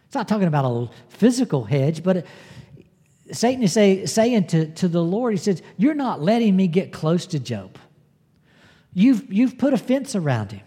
[0.06, 2.26] It's not talking about a physical hedge, but
[3.32, 6.92] Satan is say, saying to, to the Lord, He says, You're not letting me get
[6.92, 7.78] close to Job.
[8.94, 10.66] You've, you've put a fence around him.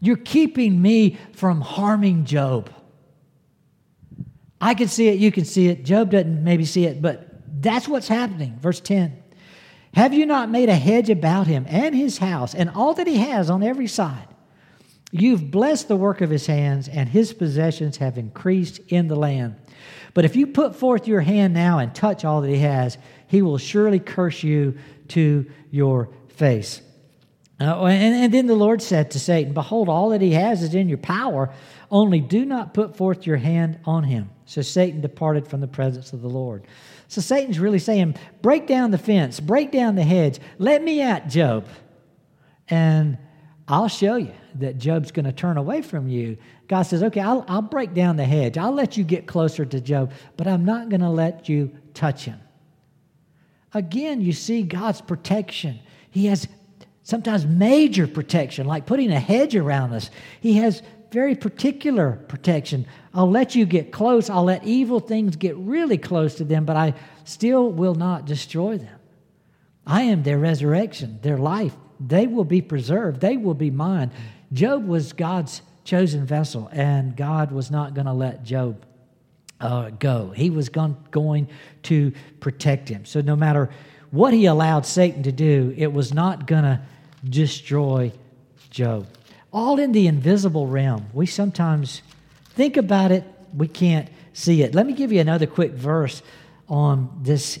[0.00, 2.70] You're keeping me from harming Job.
[4.60, 5.84] I can see it, you can see it.
[5.84, 7.28] Job doesn't maybe see it, but
[7.60, 8.56] that's what's happening.
[8.60, 9.20] Verse 10
[9.94, 13.16] Have you not made a hedge about him and his house and all that he
[13.16, 14.28] has on every side?
[15.10, 19.56] You've blessed the work of his hands, and his possessions have increased in the land.
[20.12, 23.40] But if you put forth your hand now and touch all that he has, he
[23.40, 24.76] will surely curse you
[25.08, 26.82] to your face.
[27.60, 30.74] Uh, and, and then the Lord said to Satan, Behold, all that he has is
[30.74, 31.52] in your power,
[31.90, 34.30] only do not put forth your hand on him.
[34.44, 36.66] So Satan departed from the presence of the Lord.
[37.08, 41.28] So Satan's really saying, Break down the fence, break down the hedge, let me at
[41.28, 41.66] Job,
[42.68, 43.18] and
[43.68, 46.38] I'll show you that Job's going to turn away from you.
[46.68, 49.80] God says, Okay, I'll, I'll break down the hedge, I'll let you get closer to
[49.80, 52.40] Job, but I'm not going to let you touch him.
[53.74, 55.78] Again, you see God's protection.
[56.10, 56.48] He has
[57.02, 60.10] sometimes major protection, like putting a hedge around us.
[60.40, 62.86] He has very particular protection.
[63.12, 64.30] I'll let you get close.
[64.30, 68.78] I'll let evil things get really close to them, but I still will not destroy
[68.78, 68.98] them.
[69.86, 71.74] I am their resurrection, their life.
[72.00, 74.10] They will be preserved, they will be mine.
[74.52, 78.84] Job was God's chosen vessel, and God was not going to let Job
[79.60, 80.30] uh, go.
[80.30, 81.48] He was going, going
[81.84, 83.04] to protect him.
[83.04, 83.70] So no matter
[84.10, 86.80] what he allowed Satan to do, it was not going to
[87.24, 88.12] destroy
[88.70, 89.06] Job.
[89.52, 91.06] All in the invisible realm.
[91.12, 92.02] We sometimes
[92.50, 93.24] think about it,
[93.56, 94.74] we can't see it.
[94.74, 96.22] Let me give you another quick verse
[96.68, 97.58] on this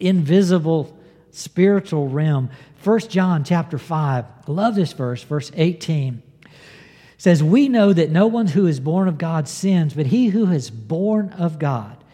[0.00, 0.96] invisible
[1.30, 2.50] spiritual realm
[2.84, 6.22] 1 John chapter 5, I love this verse, verse 18
[7.16, 10.50] says, We know that no one who is born of God sins, but he who
[10.50, 12.04] is born of God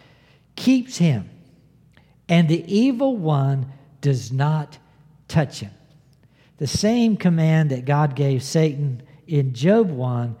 [0.55, 1.29] keeps him,
[2.29, 4.77] and the evil one does not
[5.27, 5.71] touch him.
[6.57, 10.35] The same command that God gave Satan in Job 1,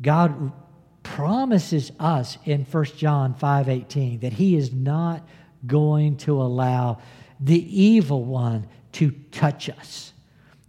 [0.00, 0.52] God
[1.02, 5.26] promises us in 1 John 5:18 that he is not
[5.66, 6.98] going to allow
[7.38, 8.66] the evil one
[8.96, 10.12] to touch us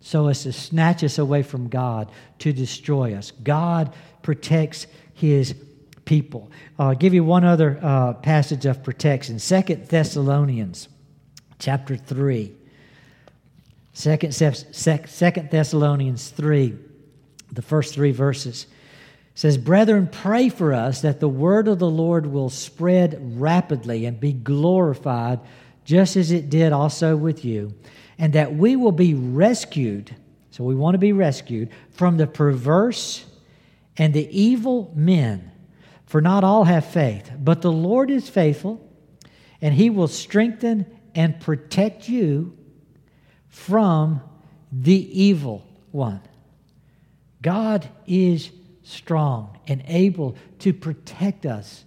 [0.02, 2.10] so as to snatch us away from God,
[2.40, 3.32] to destroy us.
[3.32, 5.56] God protects his
[6.04, 6.52] people.
[6.78, 9.40] I'll give you one other uh, passage of protection.
[9.40, 10.90] Second Thessalonians
[11.60, 12.54] chapter 3.
[13.94, 16.76] Second, Second Thessalonians 3,
[17.52, 18.68] the first three verses
[19.36, 24.20] says, Brethren, pray for us that the word of the Lord will spread rapidly and
[24.20, 25.40] be glorified,
[25.84, 27.74] just as it did also with you
[28.17, 30.15] and that we will be rescued.
[30.51, 33.25] So we want to be rescued from the perverse
[33.97, 35.51] and the evil men.
[36.06, 38.82] For not all have faith, but the Lord is faithful,
[39.62, 42.58] and he will strengthen and protect you
[43.49, 44.21] from
[44.71, 46.21] the evil one.
[47.41, 48.51] God is
[48.84, 51.84] strong and able to protect us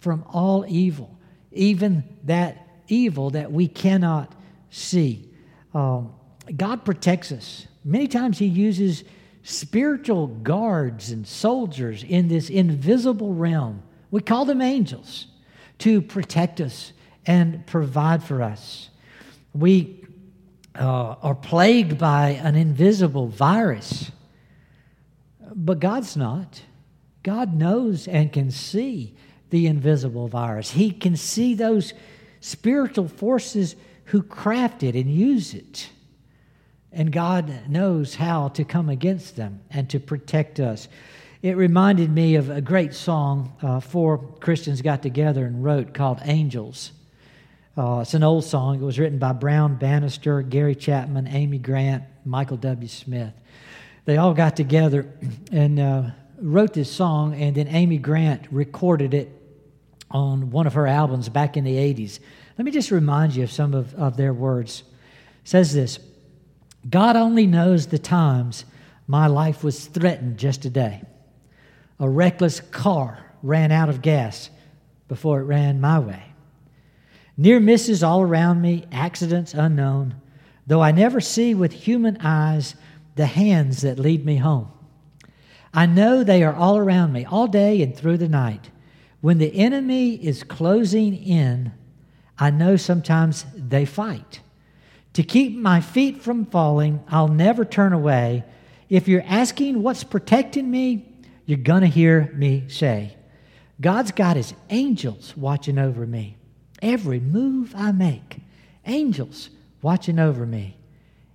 [0.00, 1.16] from all evil,
[1.50, 4.34] even that evil that we cannot
[4.70, 5.31] see.
[5.74, 6.12] Um,
[6.56, 7.66] God protects us.
[7.84, 9.04] Many times He uses
[9.42, 13.82] spiritual guards and soldiers in this invisible realm.
[14.10, 15.26] We call them angels
[15.78, 16.92] to protect us
[17.26, 18.90] and provide for us.
[19.54, 20.04] We
[20.78, 24.10] uh, are plagued by an invisible virus,
[25.54, 26.62] but God's not.
[27.22, 29.14] God knows and can see
[29.50, 30.70] the invisible virus.
[30.70, 31.92] He can see those
[32.40, 35.90] spiritual forces who craft it and use it.
[36.92, 40.88] And God knows how to come against them and to protect us.
[41.40, 46.20] It reminded me of a great song uh, four Christians got together and wrote called
[46.24, 46.92] Angels.
[47.76, 48.76] Uh, it's an old song.
[48.76, 52.86] It was written by Brown Bannister, Gary Chapman, Amy Grant, Michael W.
[52.86, 53.32] Smith.
[54.04, 55.10] They all got together
[55.52, 59.41] and uh, wrote this song, and then Amy Grant recorded it
[60.12, 62.20] on one of her albums back in the 80s.
[62.58, 64.84] Let me just remind you of some of, of their words.
[65.42, 65.98] It says this
[66.88, 68.64] God only knows the times
[69.06, 71.02] my life was threatened just today.
[71.98, 74.50] A reckless car ran out of gas
[75.08, 76.22] before it ran my way.
[77.36, 80.14] Near misses all around me, accidents unknown,
[80.66, 82.74] though I never see with human eyes
[83.16, 84.70] the hands that lead me home.
[85.74, 88.70] I know they are all around me, all day and through the night.
[89.22, 91.72] When the enemy is closing in,
[92.38, 94.40] I know sometimes they fight.
[95.12, 98.44] To keep my feet from falling, I'll never turn away.
[98.88, 101.08] If you're asking what's protecting me,
[101.46, 103.16] you're going to hear me say,
[103.80, 106.36] God's got his angels watching over me.
[106.82, 108.38] Every move I make,
[108.84, 109.50] angels
[109.82, 110.76] watching over me.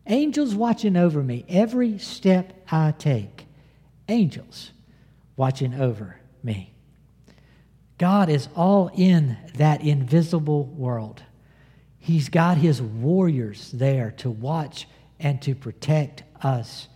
[0.06, 3.46] Angels watching over me every step I take.
[4.10, 4.72] Angels
[5.38, 6.74] watching over me.
[7.98, 11.24] God is all in that invisible world.
[12.00, 14.88] He's got his warriors there to watch
[15.20, 16.88] and to protect us,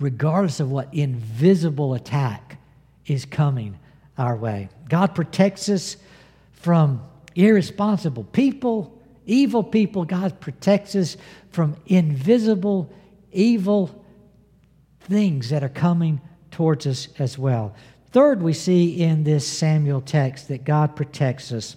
[0.00, 2.58] regardless of what invisible attack
[3.06, 3.78] is coming
[4.18, 4.68] our way.
[4.88, 5.96] God protects us
[6.52, 7.02] from
[7.34, 10.04] irresponsible people, evil people.
[10.04, 11.16] God protects us
[11.50, 12.92] from invisible,
[13.32, 14.04] evil
[15.00, 17.74] things that are coming towards us as well.
[18.14, 21.74] Third, we see in this Samuel text that God protects us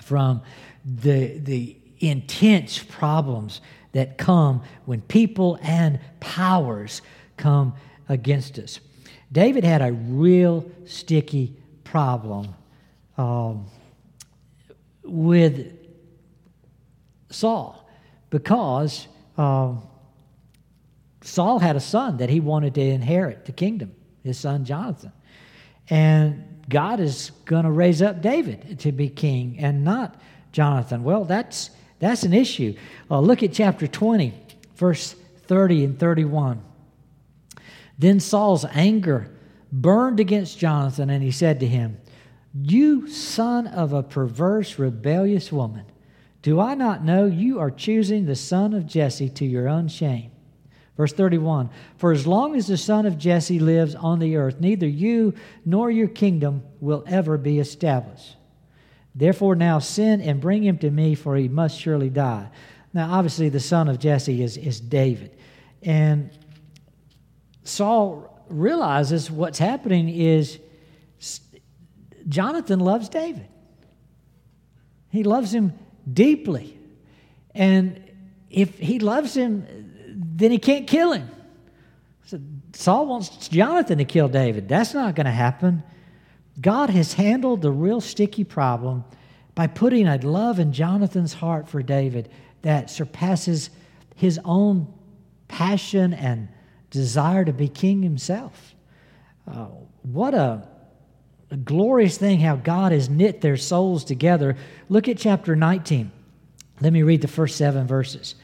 [0.00, 0.40] from
[0.82, 3.60] the, the intense problems
[3.92, 7.02] that come when people and powers
[7.36, 7.74] come
[8.08, 8.80] against us.
[9.30, 11.54] David had a real sticky
[11.84, 12.54] problem
[13.18, 13.66] um,
[15.02, 15.76] with
[17.28, 17.86] Saul
[18.30, 19.06] because
[19.36, 19.82] um,
[21.20, 23.94] Saul had a son that he wanted to inherit the kingdom,
[24.24, 25.12] his son Jonathan.
[25.90, 30.20] And God is going to raise up David to be king and not
[30.52, 31.02] Jonathan.
[31.02, 32.76] Well, that's, that's an issue.
[33.10, 34.34] Uh, look at chapter 20,
[34.76, 35.14] verse
[35.46, 36.62] 30 and 31.
[37.98, 39.30] Then Saul's anger
[39.72, 41.98] burned against Jonathan, and he said to him,
[42.54, 45.84] You son of a perverse, rebellious woman,
[46.42, 50.30] do I not know you are choosing the son of Jesse to your own shame?
[50.98, 54.86] Verse 31 For as long as the son of Jesse lives on the earth, neither
[54.86, 55.32] you
[55.64, 58.36] nor your kingdom will ever be established.
[59.14, 62.50] Therefore, now send and bring him to me, for he must surely die.
[62.92, 65.36] Now, obviously, the son of Jesse is, is David.
[65.82, 66.30] And
[67.62, 70.58] Saul realizes what's happening is
[72.28, 73.46] Jonathan loves David.
[75.10, 75.74] He loves him
[76.12, 76.76] deeply.
[77.54, 78.02] And
[78.50, 79.66] if he loves him,
[80.38, 81.28] then he can't kill him.
[82.26, 82.40] So
[82.72, 84.68] Saul wants Jonathan to kill David.
[84.68, 85.82] That's not going to happen.
[86.60, 89.04] God has handled the real sticky problem
[89.56, 92.30] by putting a love in Jonathan's heart for David
[92.62, 93.70] that surpasses
[94.14, 94.86] his own
[95.48, 96.48] passion and
[96.90, 98.76] desire to be king himself.
[99.50, 99.66] Uh,
[100.02, 100.68] what a,
[101.50, 104.56] a glorious thing how God has knit their souls together.
[104.88, 106.12] Look at chapter 19.
[106.80, 108.36] Let me read the first seven verses.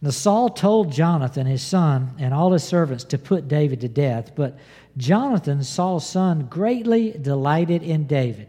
[0.00, 4.32] Now, Saul told Jonathan, his son, and all his servants to put David to death,
[4.36, 4.56] but
[4.96, 8.48] Jonathan, Saul's son, greatly delighted in David.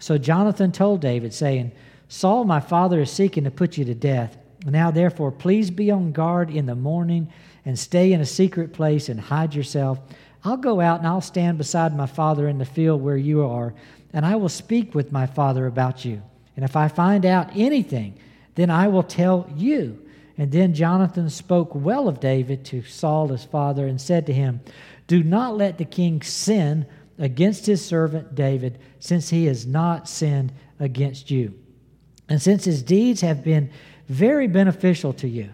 [0.00, 1.72] So Jonathan told David, saying,
[2.08, 4.36] Saul, my father, is seeking to put you to death.
[4.64, 7.30] Now, therefore, please be on guard in the morning
[7.64, 9.98] and stay in a secret place and hide yourself.
[10.44, 13.74] I'll go out and I'll stand beside my father in the field where you are,
[14.12, 16.22] and I will speak with my father about you.
[16.56, 18.18] And if I find out anything,
[18.54, 20.01] then I will tell you.
[20.42, 24.60] And then Jonathan spoke well of David to Saul his father and said to him,
[25.06, 26.84] Do not let the king sin
[27.16, 31.54] against his servant David, since he has not sinned against you.
[32.28, 33.70] And since his deeds have been
[34.08, 35.50] very beneficial to you,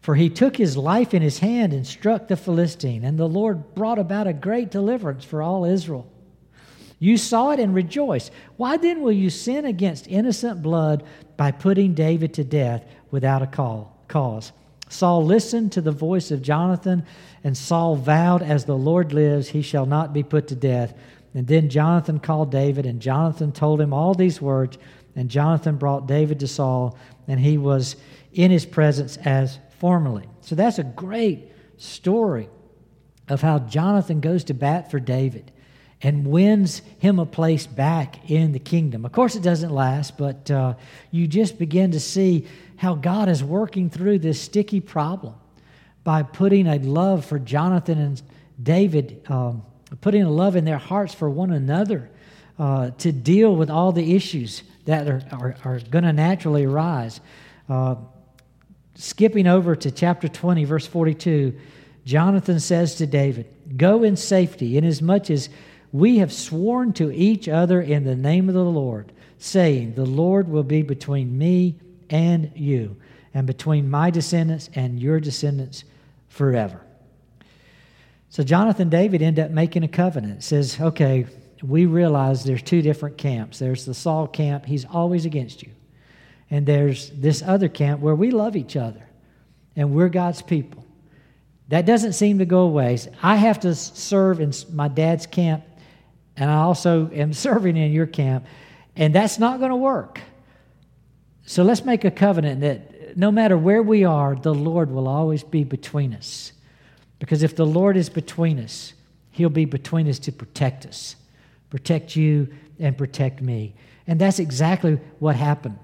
[0.00, 3.74] for he took his life in his hand and struck the Philistine, and the Lord
[3.74, 6.10] brought about a great deliverance for all Israel.
[6.98, 8.32] You saw it and rejoiced.
[8.56, 11.04] Why then will you sin against innocent blood
[11.36, 14.52] by putting David to death without a call, cause?
[14.88, 17.04] Saul listened to the voice of Jonathan,
[17.42, 20.94] and Saul vowed, As the Lord lives, he shall not be put to death.
[21.34, 24.78] And then Jonathan called David, and Jonathan told him all these words.
[25.16, 27.96] And Jonathan brought David to Saul, and he was
[28.32, 30.28] in his presence as formerly.
[30.40, 32.48] So that's a great story
[33.28, 35.50] of how Jonathan goes to bat for David
[36.02, 39.04] and wins him a place back in the kingdom.
[39.04, 40.74] Of course, it doesn't last, but uh,
[41.10, 42.46] you just begin to see
[42.76, 45.34] how God is working through this sticky problem
[46.02, 48.22] by putting a love for Jonathan and
[48.62, 49.62] David, um,
[50.00, 52.10] putting a love in their hearts for one another
[52.58, 57.20] uh, to deal with all the issues that are, are, are going to naturally arise.
[57.68, 57.96] Uh,
[58.94, 61.58] skipping over to chapter 20, verse 42,
[62.04, 63.46] Jonathan says to David,
[63.76, 65.48] Go in safety, inasmuch as
[65.90, 70.48] we have sworn to each other in the name of the Lord, saying, The Lord
[70.48, 71.76] will be between me
[72.14, 72.96] and you,
[73.34, 75.82] and between my descendants and your descendants
[76.28, 76.80] forever.
[78.30, 80.44] So Jonathan David end up making a covenant.
[80.44, 81.26] Says, okay,
[81.60, 83.58] we realize there's two different camps.
[83.58, 85.72] There's the Saul camp, he's always against you.
[86.50, 89.02] And there's this other camp where we love each other
[89.74, 90.84] and we're God's people.
[91.68, 92.96] That doesn't seem to go away.
[93.24, 95.64] I have to serve in my dad's camp
[96.36, 98.46] and I also am serving in your camp,
[98.94, 100.20] and that's not going to work.
[101.44, 105.42] So let's make a covenant that no matter where we are, the Lord will always
[105.42, 106.52] be between us.
[107.18, 108.94] Because if the Lord is between us,
[109.30, 111.16] He'll be between us to protect us,
[111.70, 113.74] protect you, and protect me.
[114.06, 115.78] And that's exactly what happened.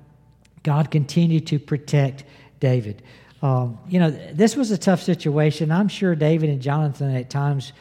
[0.63, 2.25] God continued to protect
[2.61, 3.03] David.
[3.43, 5.73] Um, you know, this was a tough situation.
[5.73, 7.73] I'm sure David and Jonathan at times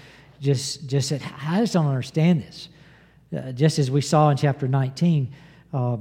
[0.42, 2.70] just, just said, I just don't understand this.
[3.36, 5.34] Uh, just as we saw in chapter 19,
[5.74, 5.98] uh,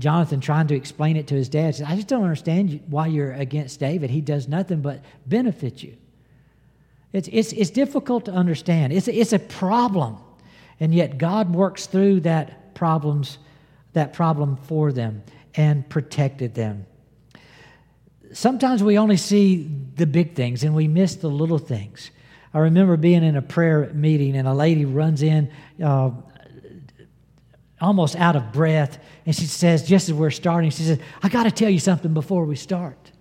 [0.00, 3.32] Jonathan trying to explain it to his dad said, I just don't understand why you're
[3.32, 4.08] against David.
[4.08, 5.96] He does nothing but benefit you.
[7.12, 8.94] It's, it's, it's difficult to understand.
[8.94, 10.16] It's, it's a problem.
[10.80, 13.36] And yet God works through that problems,
[13.92, 15.22] that problem for them
[15.54, 16.86] and protected them.
[18.32, 22.10] Sometimes we only see the big things and we miss the little things.
[22.54, 25.50] I remember being in a prayer meeting and a lady runs in
[25.84, 26.12] uh,
[27.80, 31.44] almost out of breath and she says, just as we're starting, she says, I got
[31.44, 33.12] to tell you something before we start.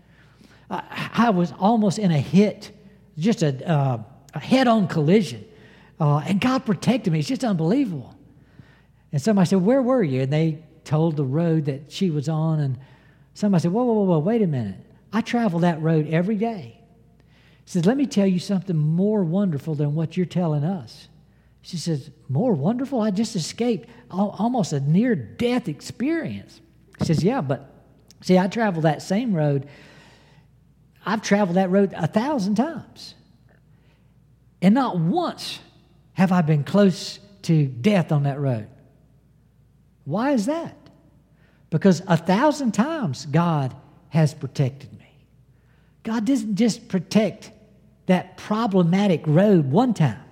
[0.70, 2.72] I, I was almost in a hit,
[3.18, 4.04] just a, uh,
[4.34, 5.46] a head on collision.
[6.00, 7.20] Uh, and God protected me.
[7.20, 8.16] It's just unbelievable.
[9.12, 10.22] And somebody said, Where were you?
[10.22, 12.60] And they told the road that she was on.
[12.60, 12.80] And
[13.34, 14.78] somebody said, Whoa, whoa, whoa, whoa, wait a minute.
[15.12, 16.80] I travel that road every day
[17.66, 21.10] She says, Let me tell you something more wonderful than what you're telling us.
[21.62, 23.02] She says, More wonderful?
[23.02, 26.62] I just escaped almost a near death experience.
[27.00, 27.74] She says, Yeah, but
[28.22, 29.68] see, I travel that same road.
[31.06, 33.16] I've traveled that road a thousand times.
[34.62, 35.60] And not once
[36.14, 38.68] have I been close to death on that road.
[40.04, 40.76] Why is that?
[41.70, 43.76] Because a thousand times God
[44.10, 45.26] has protected me.
[46.04, 47.52] God doesn't just protect
[48.08, 50.24] that problematic road one time,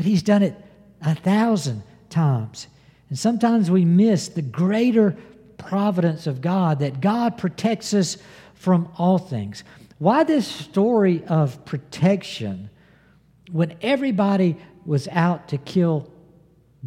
[0.00, 0.54] but He's done it
[1.02, 2.68] a thousand times.
[3.10, 5.14] And sometimes we miss the greater
[5.58, 8.16] providence of God, that God protects us
[8.54, 9.62] from all things.
[9.98, 12.70] Why this story of protection
[13.52, 16.10] when everybody was out to kill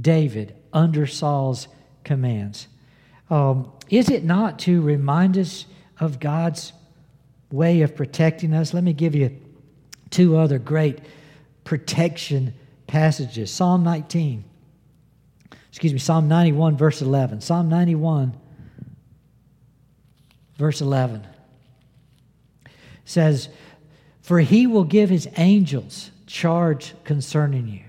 [0.02, 1.68] David under Saul's
[2.04, 2.68] commands?
[3.30, 5.68] Um, is it not to remind us
[6.00, 6.74] of God's
[7.52, 8.74] way of protecting us?
[8.74, 9.40] Let me give you
[10.10, 10.98] two other great
[11.64, 12.56] protection
[12.88, 14.44] passages Psalm 19,
[15.70, 17.42] excuse me, Psalm 91, verse 11.
[17.42, 18.36] Psalm 91,
[20.58, 21.26] verse 11
[23.06, 23.50] says,
[24.22, 27.84] For he will give his angels charge concerning you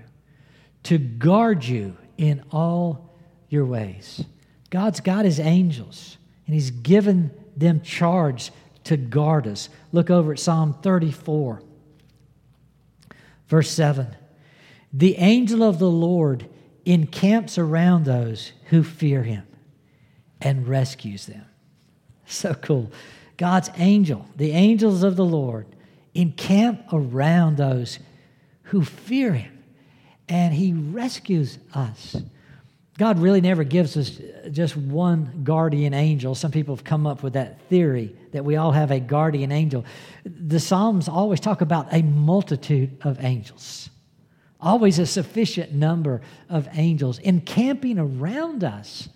[0.83, 3.15] to guard you in all
[3.49, 4.23] your ways.
[4.69, 8.51] God's got his angels, and he's given them charge
[8.83, 9.69] to guard us.
[9.91, 11.61] Look over at Psalm 34,
[13.47, 14.15] verse 7.
[14.97, 16.47] The angel of the Lord
[16.85, 19.45] encamps around those who fear him
[20.39, 21.45] and rescues them.
[22.25, 22.91] So cool.
[23.35, 25.67] God's angel, the angels of the Lord,
[26.13, 27.99] encamp around those
[28.63, 29.51] who fear him
[30.29, 32.15] and he rescues us.
[32.97, 34.21] God really never gives us
[34.51, 36.33] just one guardian angel.
[36.33, 39.83] Some people have come up with that theory that we all have a guardian angel.
[40.23, 43.89] The Psalms always talk about a multitude of angels,
[44.65, 49.07] always a sufficient number of angels encamping around us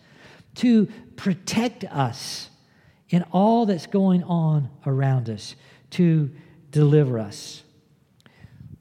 [0.56, 2.50] to protect us
[3.10, 5.56] in all that's going on around us,
[5.90, 6.30] to
[6.70, 7.64] deliver us.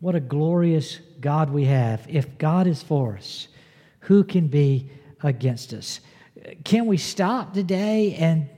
[0.01, 2.07] What a glorious God we have.
[2.09, 3.49] If God is for us,
[4.01, 4.91] who can be
[5.23, 6.01] against us?
[6.65, 8.49] Can we stop today and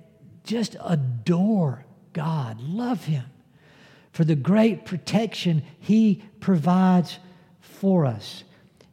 [0.45, 3.25] just adore God, love Him
[4.13, 7.19] for the great protection He provides
[7.81, 8.45] for us?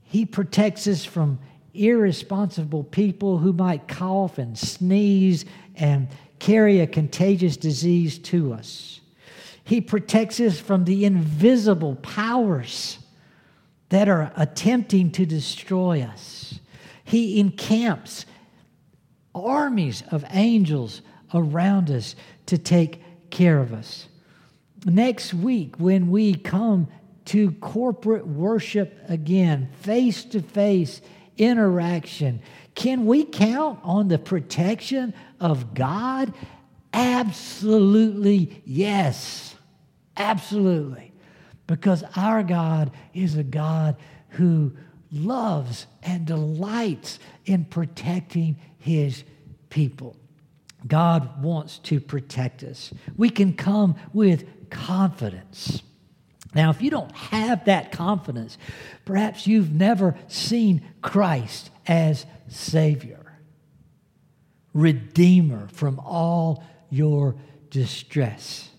[0.04, 1.40] He protects us from
[1.74, 6.08] irresponsible people who might cough and sneeze and
[6.40, 9.02] carry a contagious disease to us.
[9.64, 13.00] He protects us from the invisible powers
[13.90, 16.60] that are attempting to destroy us.
[17.04, 18.26] He encamps
[19.36, 21.02] armies of angels
[21.34, 22.16] around us
[22.46, 24.08] to take care of us.
[24.86, 26.88] Next week, when we come
[27.28, 31.02] to corporate worship again, face to face
[31.38, 32.42] interaction,
[32.76, 36.34] can we count on the protection of God?
[36.94, 39.56] Absolutely yes.
[40.16, 41.08] Absolutely
[41.68, 43.98] because our God is a God
[44.30, 44.74] who
[45.12, 49.24] loves and delights in protecting his
[49.70, 50.16] people.
[50.88, 52.94] God wants to protect us.
[53.18, 55.82] We can come with confidence.
[56.58, 58.58] Now, if you don't have that confidence,
[59.06, 63.40] perhaps you've never seen Christ as Savior,
[64.74, 67.36] Redeemer from all your
[67.70, 68.72] distress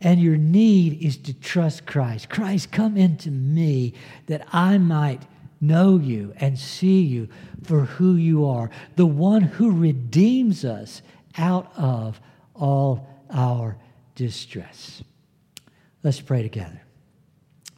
[0.00, 2.30] and your need is to trust Christ.
[2.30, 3.92] Christ, come into me
[4.26, 5.22] that I might
[5.60, 7.28] know you and see you
[7.64, 11.02] for who you are, the one who redeems us
[11.36, 12.18] out of
[12.54, 13.76] all our
[14.14, 15.02] distress.
[16.02, 16.83] Let's pray together.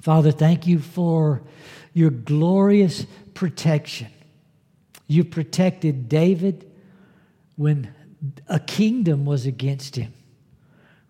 [0.06, 1.42] Father, thank you for
[1.92, 3.04] your glorious
[3.34, 4.06] protection.
[5.08, 6.70] You protected David
[7.56, 7.92] when
[8.46, 10.12] a kingdom was against him.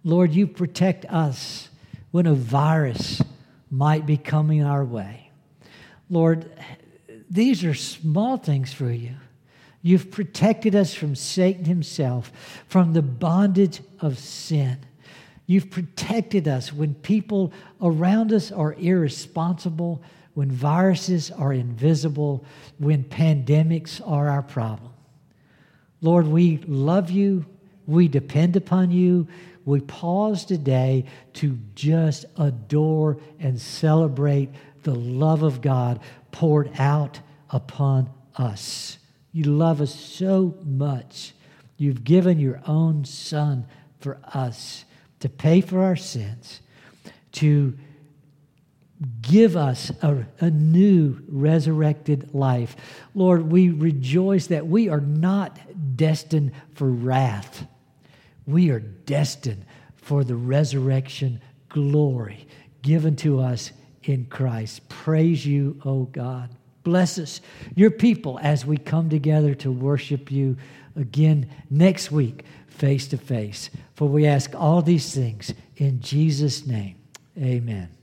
[0.03, 1.69] Lord, you protect us
[2.11, 3.21] when a virus
[3.71, 5.31] might be coming our way.
[6.09, 6.51] Lord,
[7.29, 9.17] these are small things for you.
[9.83, 12.33] You've protected us from Satan himself,
[12.67, 14.79] from the bondage of sin.
[15.47, 20.03] You've protected us when people around us are irresponsible,
[20.35, 22.45] when viruses are invisible,
[22.79, 24.93] when pandemics are our problem.
[26.01, 27.47] Lord, we love you.
[27.87, 29.29] We depend upon you
[29.67, 34.49] we pause today to just adore and celebrate
[34.85, 37.19] the love of God poured out
[37.51, 38.97] upon us.
[39.33, 41.35] You love us so much.
[41.77, 43.67] You've given your own Son
[43.99, 44.85] for us
[45.27, 46.61] to pay for our sins,
[47.33, 47.77] to
[49.21, 52.77] give us a, a, new resurrected life.
[53.15, 55.59] Lord, we rejoice that we are not
[55.97, 57.67] destined for wrath
[58.47, 59.65] we are destined
[59.97, 62.47] for the resurrection glory
[62.83, 63.73] given to us
[64.05, 64.89] in Christ.
[64.89, 66.51] Praise you, O oh God.
[66.85, 67.41] Bless us,
[67.75, 70.57] your people, as we come together to worship you
[70.97, 73.71] again next week, face to face.
[73.95, 76.97] For we ask all these things in Jesus' name.
[77.39, 77.96] Amen.